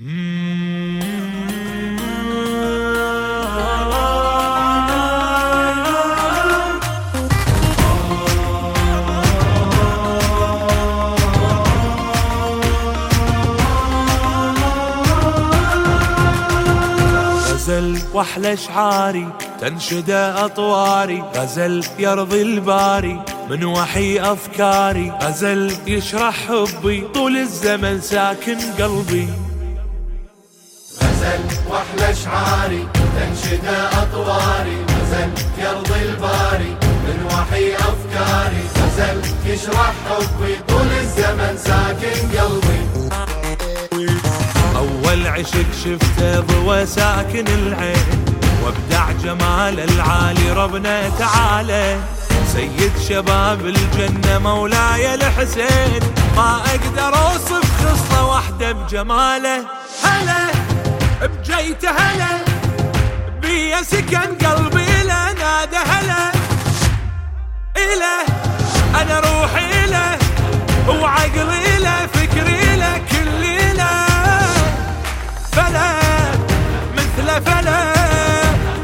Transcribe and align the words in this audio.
غزل 0.00 0.06
واحلى 18.12 18.56
شعاري 18.56 19.28
تنشد 19.60 20.10
أطواري 20.10 21.24
غزل 21.36 21.84
يرضي 21.98 22.42
الباري 22.42 23.24
من 23.50 23.64
وحي 23.64 24.20
أفكاري 24.20 25.12
غزل 25.22 25.76
يشرح 25.86 26.46
حبي 26.48 27.00
طول 27.14 27.36
الزمن 27.36 28.00
ساكن 28.00 28.58
قلبي. 28.78 29.43
غزل 31.14 31.40
واحلى 31.68 32.14
شعاري 32.14 32.88
تنشد 32.94 33.66
أطواري. 33.92 34.78
غزل 35.00 35.30
يرضي 35.58 36.02
الباري 36.02 36.76
من 37.06 37.26
وحي 37.26 37.74
أفكاري. 37.74 38.64
غزل 38.78 39.20
يشرح 39.46 39.92
حبي 40.10 40.56
طول 40.68 40.86
الزمن 41.00 41.58
ساكن 41.58 42.38
قلبي. 42.38 42.80
أول 44.76 45.26
عشق 45.26 45.66
شفته 45.84 46.40
ضوى 46.40 46.86
ساكن 46.86 47.46
العين 47.48 48.24
وابدع 48.64 49.12
جمال 49.24 49.80
العالي 49.80 50.50
ربنا 50.50 51.08
تعالى. 51.18 51.96
سيد 52.52 52.92
شباب 53.08 53.66
الجنة 53.66 54.38
مولاي 54.38 55.14
الحسين 55.14 56.00
ما 56.36 56.60
أقدر 56.66 57.18
أوصف 57.18 57.64
خصلة 57.84 58.26
واحدة 58.26 58.72
بجماله. 58.72 59.64
هلا! 60.04 60.63
بجيته 61.26 61.90
هلا 61.90 62.44
بيا 63.42 63.82
سكن 63.82 64.46
قلبي 64.46 65.02
له 65.02 65.32
نادى 65.32 65.76
هلا 65.76 66.32
إله 67.76 68.24
أنا 69.02 69.20
روحي 69.20 69.86
له 69.86 70.18
وعقلي 70.88 71.78
له 71.78 72.06
فكري 72.06 72.76
له 72.76 72.98
كلي 73.10 73.72
له. 73.72 74.06
فلا 75.52 75.90
مثل 76.96 77.42
فلا 77.46 77.92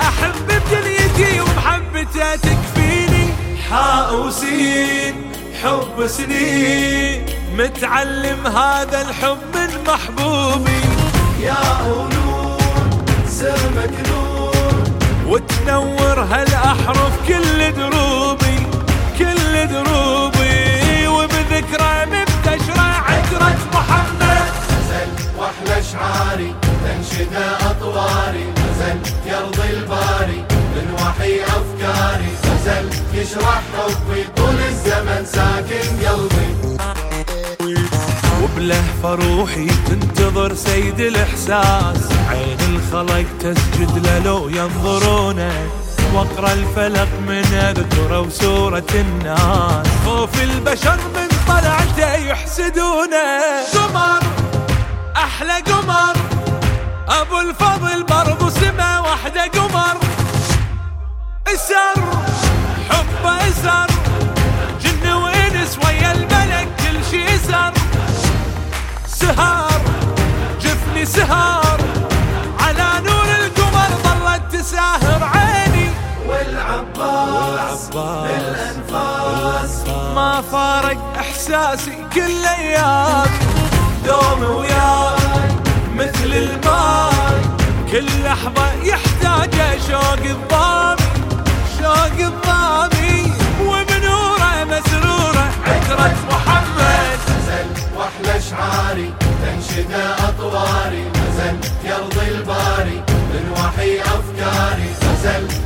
أحب 0.00 0.48
بدنيتي 0.48 1.40
ومحبته 1.40 2.36
تكفيني. 2.36 3.26
حاء 3.70 4.14
وسين 4.14 5.32
حب 5.62 6.06
سنين 6.06 7.26
متعلم 7.56 8.46
هذا 8.46 9.00
الحب 9.00 9.38
من 9.54 9.84
محبوبي. 9.86 10.93
يا 11.40 11.82
ونور 11.86 12.60
سر 13.28 13.70
مكنون. 13.76 14.84
وتنور 15.26 16.20
هالأحرف 16.20 17.12
كل 17.28 17.72
دروبي 17.72 18.66
كل 19.18 19.66
دروبي. 19.66 21.06
وبذكرى 21.08 22.06
مبتشرة 22.06 22.80
عترة 22.80 23.58
محمد. 23.74 24.52
غزل 24.70 25.10
وأحلى 25.38 25.82
شعاري 25.92 26.54
تنشد 26.84 27.34
أطواري. 27.70 28.46
غزل 28.58 28.98
يرضي 29.26 29.70
الباري 29.70 30.44
من 30.74 30.94
وحي 30.94 31.40
أفكاري. 31.42 32.32
غزل 32.44 32.86
يشرح 33.14 33.62
حبي 33.78 34.24
طول 34.36 34.58
الزمن 34.68 34.83
وبلهفة 38.64 39.14
روحي 39.14 39.66
تنتظر 39.66 40.54
سيد 40.54 41.00
الإحساس. 41.00 42.08
عين 42.30 42.58
الخلق 42.60 43.24
تسجد 43.40 44.06
له 44.06 44.18
لو 44.18 44.48
ينظرونه 44.48 45.52
واقرا 46.14 46.52
الفلق 46.52 47.08
من 47.28 47.44
اذكره 47.44 48.20
وسورة 48.20 48.90
الناس. 48.94 49.86
خوف 50.06 50.42
البشر 50.42 50.96
من 50.96 51.28
طلعته 51.48 52.14
يحسدونه 52.14 53.40
قمر 53.74 54.22
أحلى 55.16 55.60
قمر 55.60 56.16
أبو 57.08 57.40
الفضل 57.40 58.02
برضو 58.02 58.50
سما 58.50 59.00
واحدة 59.00 59.46
قمر 59.46 59.96
إسر 61.54 62.03
سهر 69.14 69.80
جفني 70.60 71.06
سهر 71.06 71.80
على 72.60 73.06
نور 73.06 73.28
القمر 73.40 73.90
ظلت 74.04 74.42
تساهر 74.52 75.30
عيني. 75.34 75.90
والعباس 76.28 77.88
بالانفاس 77.94 79.88
ما 80.14 80.42
فارق 80.52 81.00
إحساسي 81.18 82.06
كل 82.14 82.46
أيام. 82.58 83.30
دوم 84.06 84.42
وياي 84.56 85.48
مثل 85.94 86.32
الماي 86.32 87.40
كل 87.90 88.06
لحظة 88.24 88.72
يحتاج 88.82 89.54
شوق 89.90 90.24
الضامي 90.24 91.02
شوق 91.78 92.18
الضامي 92.18 92.63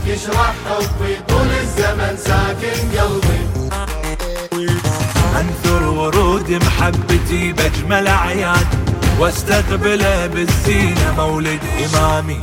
يشرح 0.08 0.54
حبي 0.68 1.16
طول 1.28 1.50
الزمن 1.60 2.16
ساكن 2.16 2.98
قلبي. 2.98 3.42
أنثر 5.40 5.82
ورود 5.88 6.50
محبتي 6.50 7.52
بأجمل 7.52 8.06
أعياد 8.08 8.66
واستقبله 9.18 10.26
بالزينة 10.26 11.14
مولد 11.16 11.60
إمامي. 11.84 12.40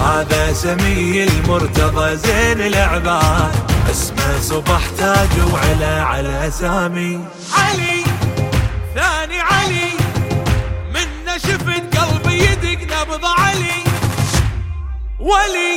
هذا 0.00 0.52
سمي 0.52 1.24
المرتضى 1.24 2.16
زين 2.16 2.60
العباد 2.60 3.52
اسمه 3.90 4.40
صبح 4.40 4.80
تاج 4.98 5.28
وعلى 5.52 6.04
على 6.10 6.48
أسامي. 6.48 7.20
علي 7.58 8.04
ثاني 8.94 9.40
علي 9.40 9.92
منه 10.94 11.38
شفت 11.38 11.96
قلبي 11.96 12.44
يدق 12.44 12.80
نبض 12.82 13.24
علي. 13.24 13.80
ولي 15.20 15.69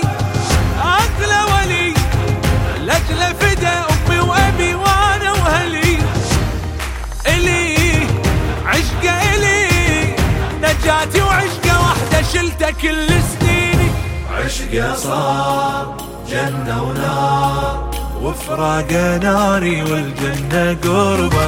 نجاتي 11.03 11.22
وعشقة 11.22 11.81
واحدة 11.81 12.22
شلته 12.34 12.72
كل 12.72 13.08
سنيني. 13.08 13.91
عشقة 14.31 14.96
صار 14.96 15.97
جنة 16.30 16.84
ونار 16.84 17.91
وفراقه 18.22 19.18
ناري 19.18 19.84
والجنة 19.84 20.78
قربة. 20.84 21.47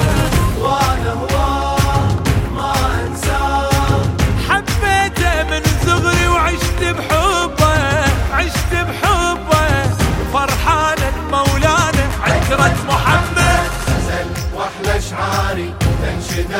وأنا 0.60 1.12
هواه 1.12 2.08
ما 2.56 2.74
انساه 3.04 4.02
حبيته 4.48 5.44
من 5.50 5.62
صغري 5.86 6.28
وعشت 6.28 6.80
بحبه 6.80 8.04
عشت 8.32 8.72
بحبه. 8.72 9.96
فرحانة 10.32 11.12
مولانا 11.30 12.06
عترة 12.22 12.74
محمد. 12.88 13.70
غزل 13.88 14.28
وأحلى 14.54 15.00
شعاري 15.00 15.74
تنشد 16.02 16.52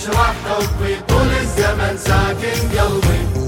يشرح 0.00 0.34
حبي 0.48 0.96
طول 1.08 1.28
الزمن 1.40 1.96
ساكن 1.98 2.78
قلبي. 2.78 3.39